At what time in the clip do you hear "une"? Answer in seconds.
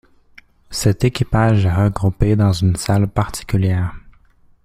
2.53-2.75